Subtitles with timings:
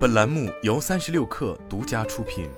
[0.00, 2.48] 本栏目由三十六氪独家出品。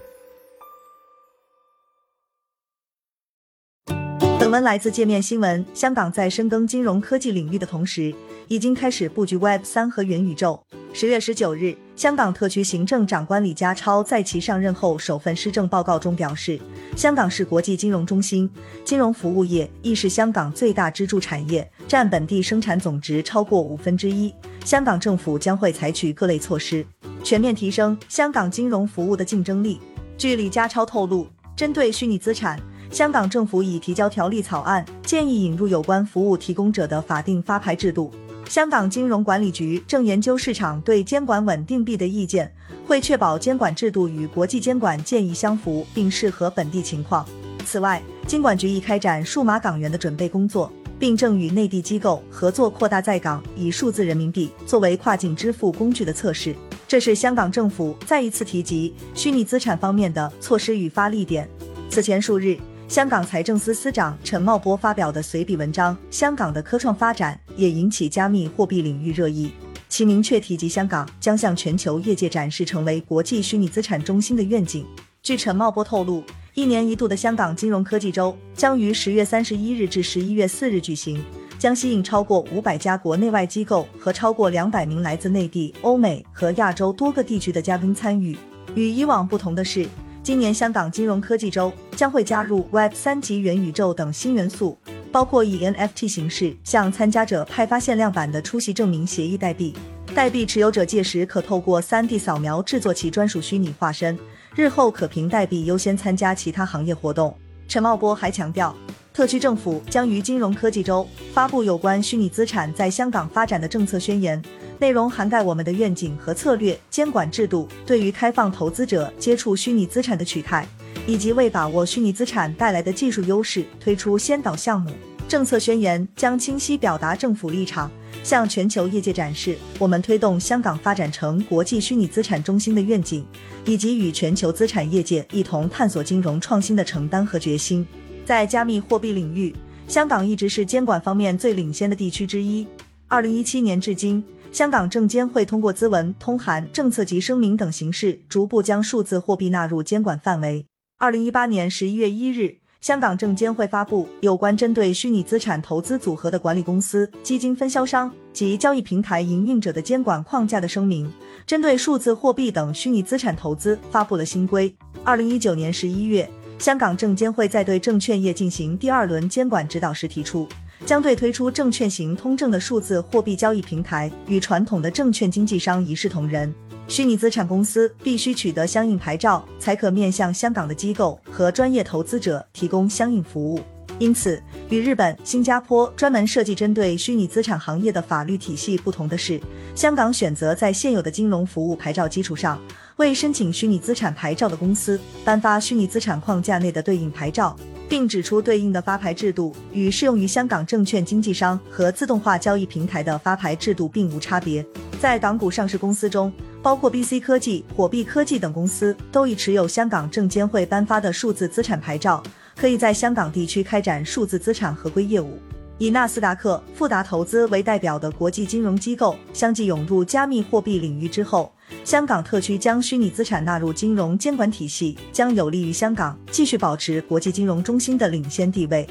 [4.39, 5.67] 本文来自界面新闻。
[5.75, 8.15] 香港在深耕金融科技领域的同时，
[8.47, 10.65] 已经开始布局 Web 三和元宇宙。
[10.93, 16.61] 十月十九日，香港特区行政长官李家超在其上任后首份施政报告中表示，
[16.97, 18.49] 香港是国际金融中心，
[18.85, 24.33] 金融服务业亦是香港最大支柱产业，占本地生产总值超过五分之一。
[24.65, 26.87] 香港政府将会采取各类措施，
[27.23, 29.81] 全面提升香港金融服务的竞争力。
[30.19, 31.27] 据李家超透露，
[31.57, 38.11] 针对虚拟资产，香港政府已提交条例草案，建议引入有关服务提供者的法定发牌制度。
[38.49, 42.53] 香港金融管理局正研究市场对监管稳定币的意见，
[42.87, 47.25] 会确保监管制度与国际监管建议相符，并适合本地情况。
[47.65, 56.55] 此外，金管局已开展数码港元的准备工作，并正与内地机构合作扩大在港以数字人民币作为跨境支付工具的测试。
[56.93, 61.49] 这是香港政府再一次提及虚拟资产方面的措施与发力点。
[61.89, 62.55] 此前数日。
[62.87, 69.51] 香港财政司司长陈茂波发表的随笔文章《香港的科创发展》也引起加密货币领域热议。
[69.89, 74.85] 其明确提及香港将向全球业界展示成为国际虚拟资产中心的愿景。
[75.23, 81.25] 据陈茂波透露，一年一度的香港金融科技周将于十月三十一日至十一月四日举行，
[81.63, 88.37] 将吸引超过五百家国内外机构和超过两百名来自内地、欧美和亚洲多个地区的嘉宾参与。
[88.75, 89.87] 与以往不同的是。
[90.25, 94.77] 今年香港金融科技周将会加入 Web 三级元宇宙等新元素，
[95.13, 99.73] 包括以 NFT 形式向参加者派发限量版的出席证明协议代币，
[100.17, 104.19] 代币持有者届时可透过 3D 扫描制作其专属虚拟化身，
[104.57, 107.33] 日后可凭代币优先参加其他行业活动。
[107.69, 108.75] 陈茂波还强调，
[109.13, 114.43] 特区政府将于金融科技周发布有关虚拟资产在香港发展的政策宣言。
[114.79, 120.67] 内容涵盖我们的愿景和策略、监管制度对于开放投资者接触虚拟资产的取态，
[121.07, 124.91] 以及为把握虚拟资产带来的技术优势推出先导项目。
[125.29, 127.91] 政策宣言将清晰表达政府立场，
[128.25, 133.25] 向全球业界展示我们推动香港发展成国际虚拟资产中心的愿景，
[133.65, 137.87] 以及与全球资产业界一同探索金融创新的承担和决心。
[138.25, 139.55] 在加密货币领域，
[139.87, 142.67] 香港一直是监管方面最领先的地区之一。
[143.09, 144.23] 二零一七年至今。
[144.53, 150.67] 香港证监会通过咨文、通函、政策及声明等形式，逐步将数字货币纳入监管范围。
[150.99, 161.11] 二零一八年十一月一日，香港证监会发布有关针对虚拟资产投资组合的管理公司、基金分销商及交易平台营运者的监管框架的声明，
[161.47, 164.71] 针对数字货币等虚拟资产投资发布了新规。
[165.03, 166.29] 二零一九年十一月，
[166.63, 170.47] 香港证监会在对证券业进行第二轮监管指导时提出。
[170.87, 176.55] 将对推出证券型通证的数字货币交易平台与传统的证券经纪商一视同仁。
[176.87, 183.61] 虚拟资产公司必须取得相应牌照，才可面向香港的机构和专业投资者提供相应服务。
[184.03, 189.41] 因此，与日本、新加坡专门设计针对虚拟资产行业的法律体系不同的是，
[189.77, 192.61] 香港选择在现有的金融服务牌照基础上，
[192.97, 197.57] 为申请虚拟资产牌照的公司颁发虚拟资产框架内的对应牌照。
[197.89, 204.67] 并指出，对应的发牌制度与适用于香港证券经纪商和自动化交易平台的发牌制度并无差别。
[204.99, 212.23] 在港股上市公司中，包括 BC 科技、火币科技等公司，都已持有香港证监会颁发的数字资产牌照，
[212.63, 215.37] 可以在香港地区开展数字资产合规业务。
[215.79, 221.53] 以纳斯达克、富达投资为代表的国际金融机构相继涌入加密货币领域之后，
[221.85, 228.87] 香港特区将虚拟资产纳入金融监管体系，将有利于香港继续保持国际金融中心的领先地位。